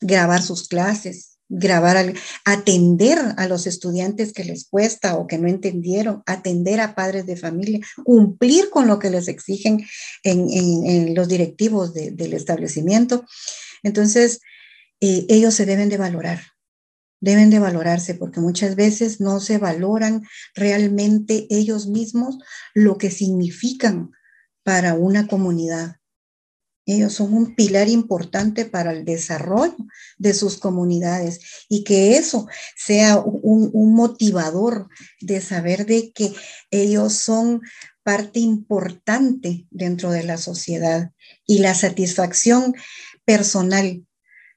[0.00, 2.14] grabar sus clases, grabar,
[2.44, 7.36] atender a los estudiantes que les cuesta o que no entendieron, atender a padres de
[7.36, 9.84] familia, cumplir con lo que les exigen
[10.24, 13.26] en, los directivos del establecimiento.
[13.82, 14.40] Entonces,
[15.00, 16.40] eh, ellos se deben de valorar,
[17.20, 20.22] deben de valorarse porque muchas veces no se valoran
[20.54, 22.38] realmente ellos mismos
[22.74, 24.12] lo que significan
[24.62, 25.96] para una comunidad.
[26.86, 29.76] Ellos son un pilar importante para el desarrollo
[30.18, 34.88] de sus comunidades y que eso sea un, motivador
[35.20, 36.32] de saber de que
[36.70, 37.60] ellos son
[38.02, 41.12] parte importante dentro de la sociedad
[41.46, 42.74] y la satisfacción
[43.24, 44.04] personal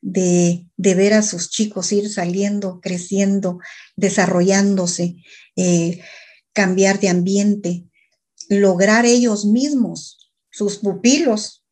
[0.01, 3.59] de, ver a sus chicos ir saliendo, creciendo,
[3.95, 5.17] desarrollándose,
[5.55, 6.01] eh,
[6.53, 7.85] cambiar de ambiente,
[8.49, 11.63] lograr ellos mismos, sus pupilos,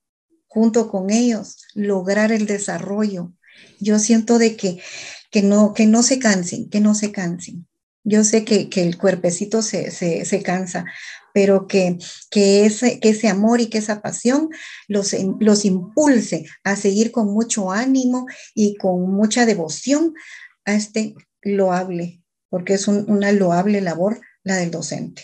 [0.48, 3.34] junto con ellos, lograr el desarrollo.
[3.80, 4.82] Yo siento de que
[5.32, 7.68] que no, que no se cansen, que no se cansen.
[8.04, 10.86] Yo sé que, el cuerpecito se, se, cansa,
[11.34, 11.98] pero que,
[12.30, 14.50] que, ese, que ese amor y que esa pasión
[14.88, 20.16] los, los impulse a seguir con mucho ánimo y con mucha devoción
[20.66, 21.14] a este
[21.44, 25.24] loable, porque es una loable labor la del docente.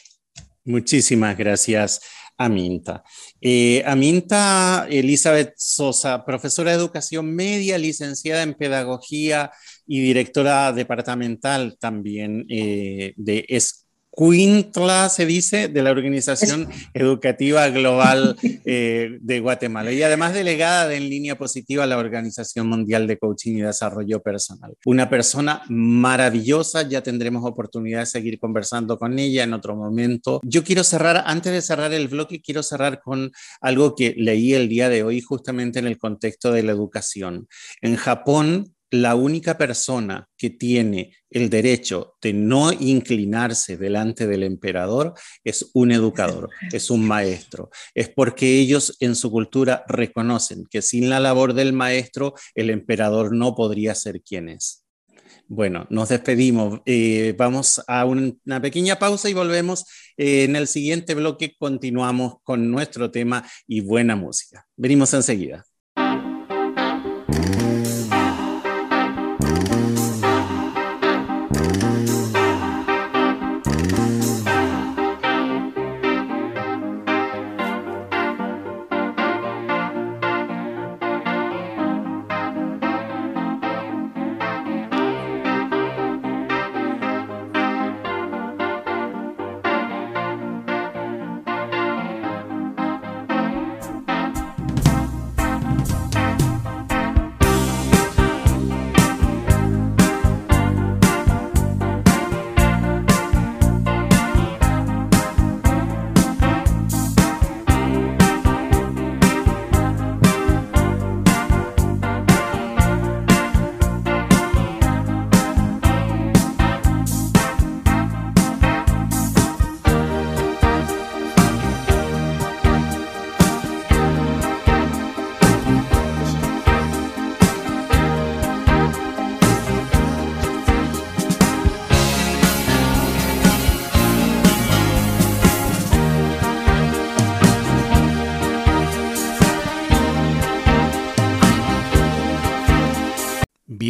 [0.68, 2.01] Muchísimas gracias,
[2.38, 3.01] Aminta.
[3.39, 9.49] Eh, Aminta Elizabeth Sosa, profesora de educación media, licenciada en pedagogía
[9.86, 13.45] y directora departamental también eh, de
[14.18, 20.97] Escuintla, se dice, de la Organización Educativa Global eh, de Guatemala y además delegada de
[20.97, 24.74] En Línea Positiva a la Organización Mundial de Coaching y Desarrollo Personal.
[24.88, 30.39] Una persona maravillosa, ya tendremos oportunidad de seguir conversando con ella en otro momento.
[30.43, 34.68] Yo quiero cerrar, antes de cerrar el bloque, quiero cerrar con algo que leí el
[34.68, 37.47] día de hoy justamente en el contexto de la educación.
[37.84, 45.13] En Japón, la única persona que tiene el derecho de no inclinarse delante del emperador
[45.43, 47.69] es un educador, es un maestro.
[47.93, 53.35] Es porque ellos en su cultura reconocen que sin la labor del maestro el emperador
[53.35, 54.83] no podría ser quien es.
[55.49, 56.81] Bueno, nos despedimos.
[56.85, 59.85] Eh, vamos a una pequeña pausa y volvemos.
[60.17, 64.67] Eh, en el siguiente bloque continuamos con nuestro tema y buena música.
[64.75, 65.63] Venimos enseguida.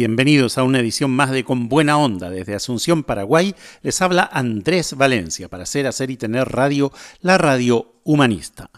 [0.08, 2.30] Bienvenidos a una edición más de Con Buena Onda.
[2.30, 6.90] Desde Asunción, Paraguay, les habla Andrés Valencia para hacer, hacer y tener radio,
[7.20, 8.70] la radio humanista.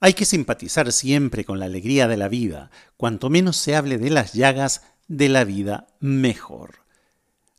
[0.00, 2.72] Hay que simpatizar siempre con la alegría de la vida.
[2.96, 6.82] Cuanto menos se hable de las llagas de la vida, mejor.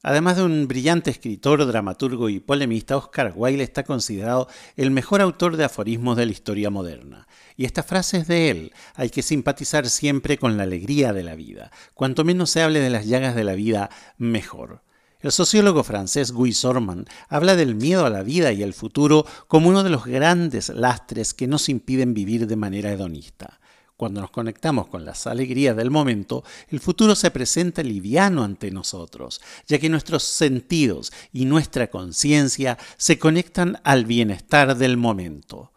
[0.01, 5.55] Además de un brillante escritor, dramaturgo y polemista, Oscar Wilde está considerado el mejor autor
[5.55, 7.29] de aforismos de la historia moderna.
[7.55, 8.73] Y esta frase es de él.
[8.95, 11.71] Hay que simpatizar siempre con la alegría de la vida.
[11.93, 14.81] Cuanto menos se hable de las llagas de la vida, mejor.
[15.19, 19.69] El sociólogo francés Guy Sorman habla del miedo a la vida y al futuro como
[19.69, 23.61] uno de los grandes lastres que nos impiden vivir de manera hedonista.
[23.95, 29.39] Cuando nos conectamos con las alegrías del momento, el futuro se presenta liviano ante nosotros,
[29.67, 35.72] ya que nuestros sentidos y nuestra conciencia se conectan al bienestar del momento.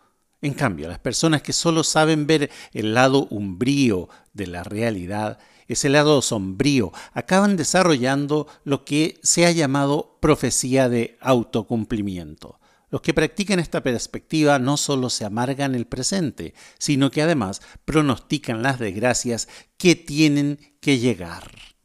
[0.47, 5.88] En cambio, las personas que solo saben ver el lado umbrío de la realidad, ese
[5.88, 12.61] lado sombrío, acaban desarrollando lo que se ha llamado profecía de autocumplimiento.
[12.90, 18.62] Los que practican esta perspectiva no solo se amargan el presente, sino que además pronostican
[18.62, 21.76] las desgracias que tienen que llegar.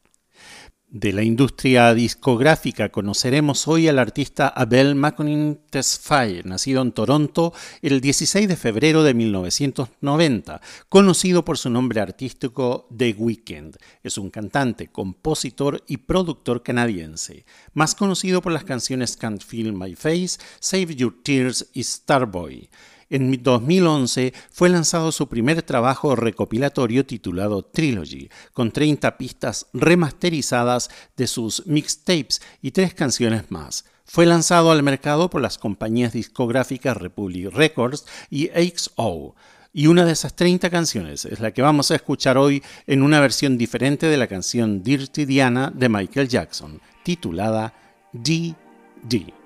[0.92, 8.02] De la industria discográfica conoceremos hoy al artista Abel Maconin Tesfaye, nacido en Toronto el
[8.02, 13.78] 16 de febrero de 1990, conocido por su nombre artístico The Weeknd.
[14.02, 19.94] Es un cantante, compositor y productor canadiense, más conocido por las canciones Can't Feel My
[19.94, 22.68] Face, Save Your Tears y Starboy.
[23.12, 31.26] En 2011 fue lanzado su primer trabajo recopilatorio titulado Trilogy, con 30 pistas remasterizadas de
[31.26, 33.84] sus mixtapes y tres canciones más.
[34.06, 39.34] Fue lanzado al mercado por las compañías discográficas Republic Records y XO.
[39.74, 43.20] Y una de esas 30 canciones es la que vamos a escuchar hoy en una
[43.20, 47.74] versión diferente de la canción Dirty Diana de Michael Jackson, titulada
[48.14, 49.41] D.D.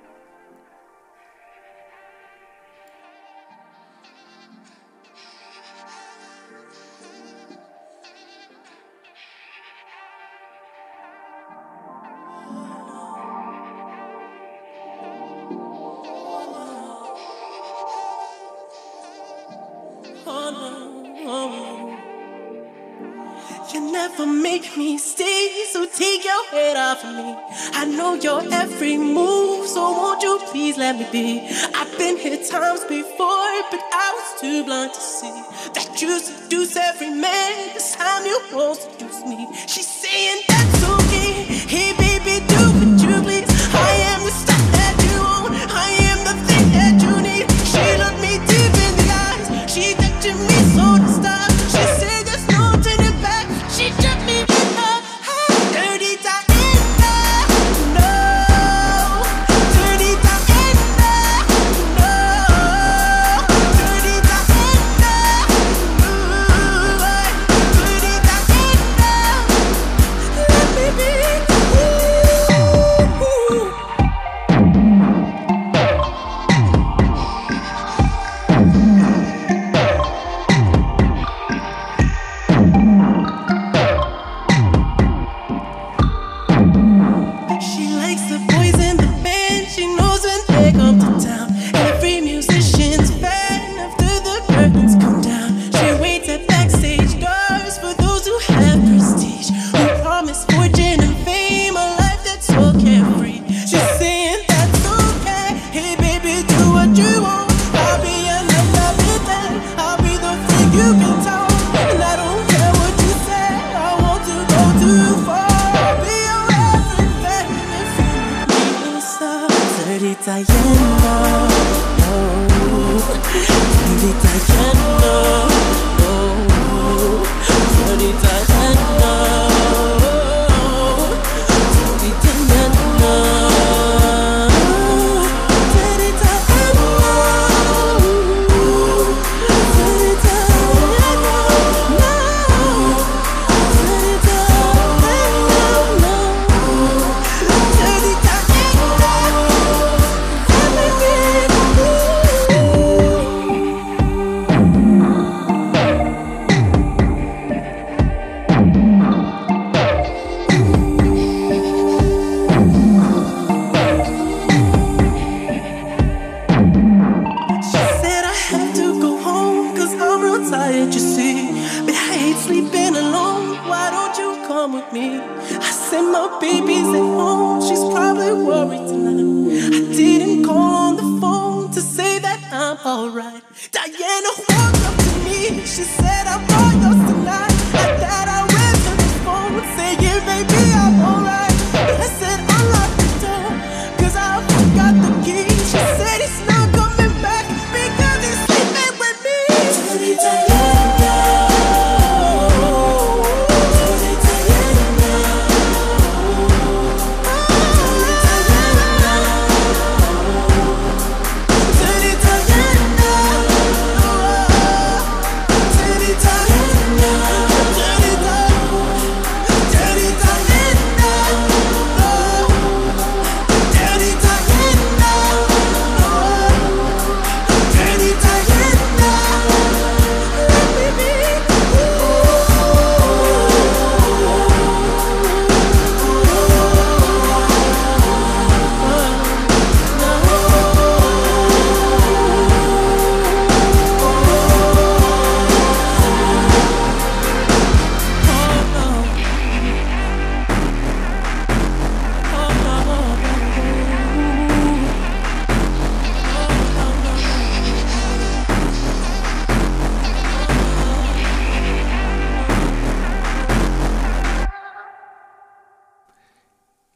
[28.77, 31.41] every move, so won't you please let me be?
[31.74, 35.33] I've been here times before, but I was too blind to see
[35.72, 37.72] that you seduce every man.
[37.72, 39.49] This time you won't seduce me.
[39.66, 40.43] She's saying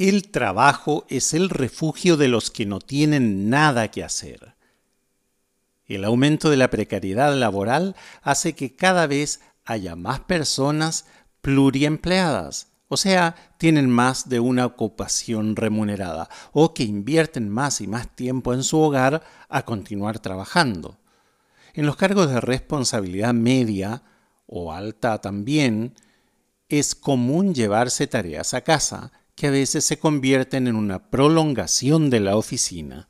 [0.01, 4.55] El trabajo es el refugio de los que no tienen nada que hacer.
[5.85, 11.05] El aumento de la precariedad laboral hace que cada vez haya más personas
[11.43, 18.09] pluriempleadas, o sea, tienen más de una ocupación remunerada, o que invierten más y más
[18.09, 20.97] tiempo en su hogar a continuar trabajando.
[21.75, 24.03] En los cargos de responsabilidad media
[24.47, 25.93] o alta también,
[26.71, 32.21] es común llevarse tareas a casa que a veces se convierten en una prolongación de
[32.21, 33.09] la oficina.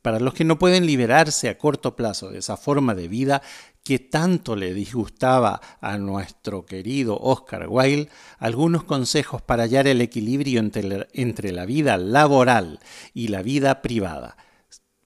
[0.00, 3.42] Para los que no pueden liberarse a corto plazo de esa forma de vida
[3.84, 8.08] que tanto le disgustaba a nuestro querido Oscar Wilde,
[8.38, 12.80] algunos consejos para hallar el equilibrio entre entre la vida laboral
[13.12, 14.38] y la vida privada.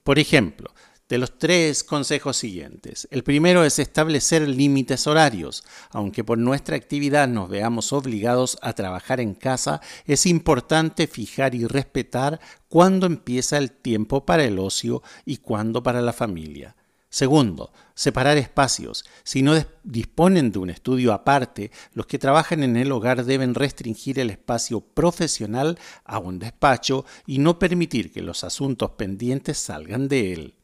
[0.05, 0.73] Por ejemplo,
[1.09, 3.07] de los tres consejos siguientes.
[3.11, 5.65] El primero es establecer límites horarios.
[5.91, 11.67] Aunque por nuestra actividad nos veamos obligados a trabajar en casa, es importante fijar y
[11.67, 16.75] respetar cuándo empieza el tiempo para el ocio y cuándo para la familia.
[17.11, 19.05] Segundo, separar espacios.
[19.23, 24.19] Si no disponen de un estudio aparte, los que trabajan en el hogar deben restringir
[24.19, 30.33] el espacio profesional a un despacho y no permitir que los asuntos pendientes salgan de
[30.33, 30.55] él.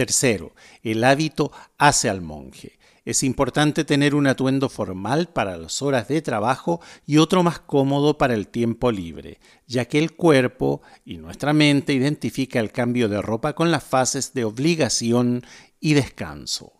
[0.00, 2.78] Tercero, el hábito hace al monje.
[3.04, 8.16] Es importante tener un atuendo formal para las horas de trabajo y otro más cómodo
[8.16, 13.20] para el tiempo libre, ya que el cuerpo y nuestra mente identifica el cambio de
[13.20, 15.42] ropa con las fases de obligación
[15.80, 16.72] y descanso.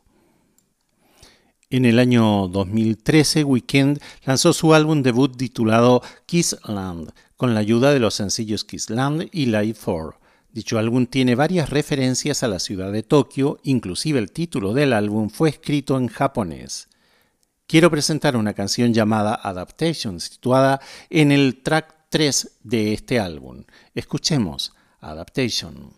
[1.68, 8.00] En el año 2013, Weekend lanzó su álbum debut titulado Kissland, con la ayuda de
[8.00, 10.19] los sencillos Kissland y Live 4.
[10.53, 15.30] Dicho álbum tiene varias referencias a la ciudad de Tokio, inclusive el título del álbum
[15.30, 16.88] fue escrito en japonés.
[17.68, 23.62] Quiero presentar una canción llamada Adaptation, situada en el track 3 de este álbum.
[23.94, 25.92] Escuchemos Adaptation.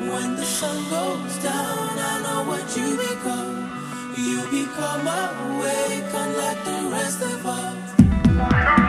[0.00, 3.79] When the sun goes down, I know what you become.
[4.20, 8.79] You become awake, unlike the rest of us.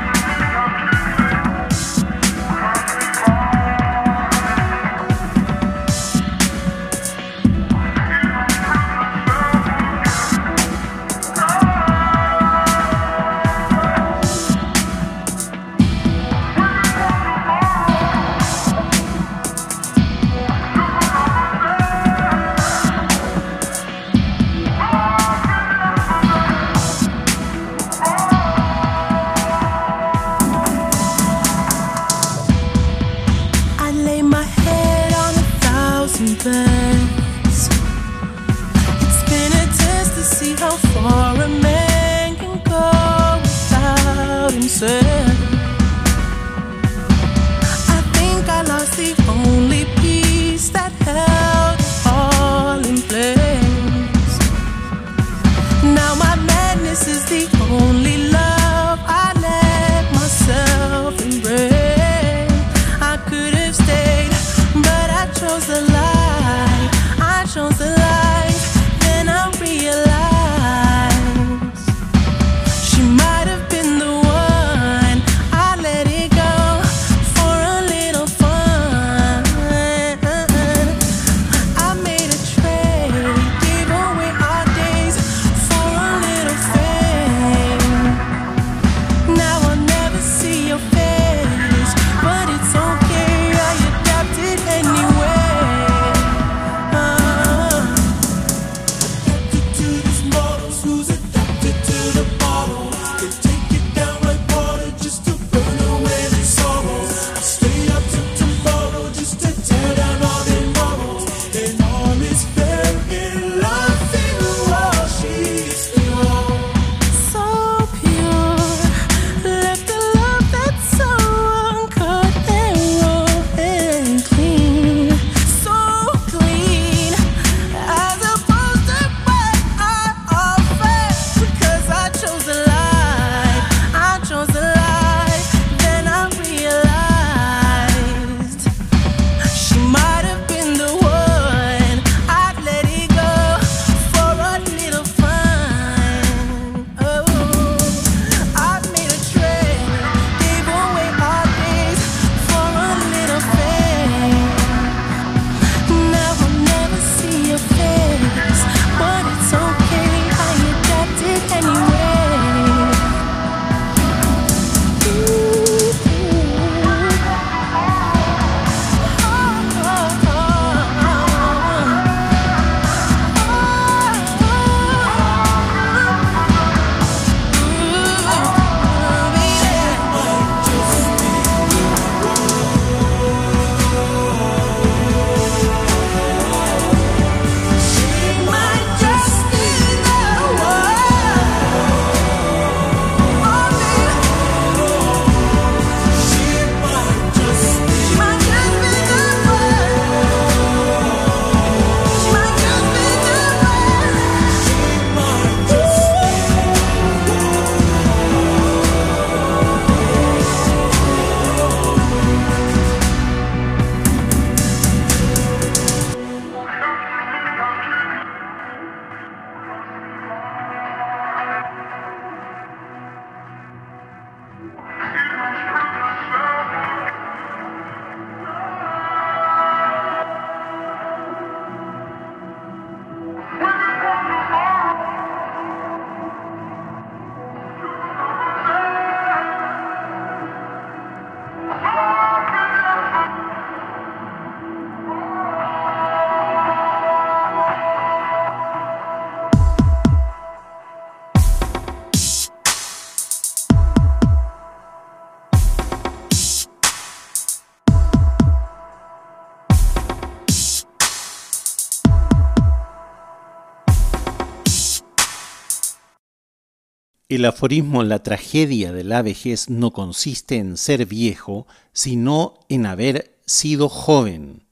[267.41, 273.39] El aforismo La tragedia de la vejez no consiste en ser viejo, sino en haber
[273.47, 274.67] sido joven.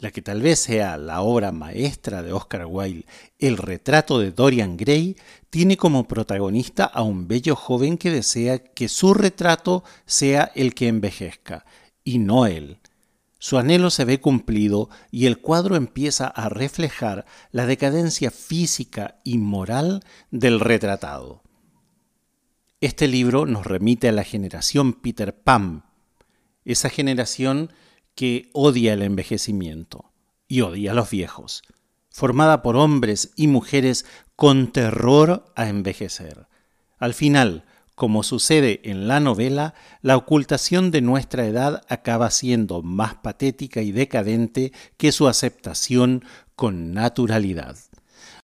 [0.00, 3.06] La que tal vez sea la obra maestra de Oscar Wilde,
[3.38, 5.16] El retrato de Dorian Gray,
[5.48, 10.88] tiene como protagonista a un bello joven que desea que su retrato sea el que
[10.88, 11.64] envejezca,
[12.02, 12.78] y no él.
[13.38, 19.38] Su anhelo se ve cumplido y el cuadro empieza a reflejar la decadencia física y
[19.38, 21.42] moral del retratado.
[22.80, 25.84] Este libro nos remite a la generación Peter Pan,
[26.64, 27.72] esa generación
[28.14, 30.12] que odia el envejecimiento
[30.48, 31.62] y odia a los viejos,
[32.10, 36.48] formada por hombres y mujeres con terror a envejecer.
[36.98, 37.64] Al final,
[37.98, 43.90] como sucede en la novela, la ocultación de nuestra edad acaba siendo más patética y
[43.90, 46.24] decadente que su aceptación
[46.54, 47.76] con naturalidad.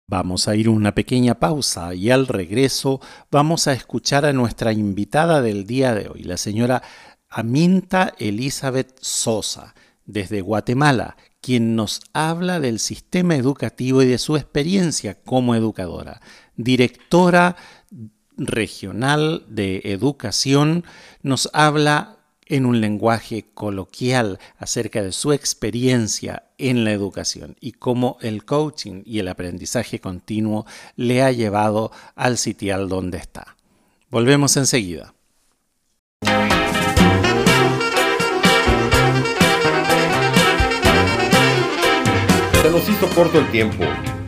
[0.07, 5.41] Vamos a ir una pequeña pausa y al regreso vamos a escuchar a nuestra invitada
[5.41, 6.83] del día de hoy, la señora
[7.27, 9.73] Aminta Elizabeth Sosa,
[10.05, 16.21] desde Guatemala, quien nos habla del sistema educativo y de su experiencia como educadora,
[16.55, 17.55] directora
[18.39, 20.85] regional de educación,
[21.21, 22.17] nos habla
[22.49, 29.03] en un lenguaje coloquial acerca de su experiencia en la educación y cómo el coaching
[29.05, 30.65] y el aprendizaje continuo
[30.95, 33.55] le ha llevado al sitial donde está.
[34.09, 35.13] Volvemos enseguida.
[42.61, 43.85] Se nos hizo corto el tiempo.